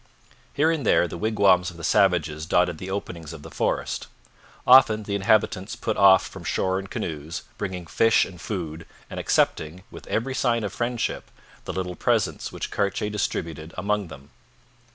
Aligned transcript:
Here 0.55 0.71
and 0.71 0.83
there 0.83 1.07
the 1.07 1.15
wigwams 1.15 1.69
of 1.69 1.77
the 1.77 1.83
savages 1.83 2.47
dotted 2.47 2.79
the 2.79 2.89
openings 2.89 3.33
of 3.33 3.43
the 3.43 3.51
forest. 3.51 4.07
Often 4.65 5.03
the 5.03 5.13
inhabitants 5.13 5.75
put 5.75 5.95
off 5.95 6.25
from 6.25 6.43
shore 6.43 6.79
in 6.79 6.87
canoes, 6.87 7.43
bringing 7.59 7.85
fish 7.85 8.25
and 8.25 8.41
food, 8.41 8.87
and 9.11 9.19
accepting, 9.19 9.83
with 9.91 10.07
every 10.07 10.33
sign 10.33 10.63
of 10.63 10.73
friendship, 10.73 11.29
the 11.65 11.73
little 11.73 11.95
presents 11.95 12.51
which 12.51 12.71
Cartier 12.71 13.11
distributed 13.11 13.75
among 13.77 14.07
them. 14.07 14.31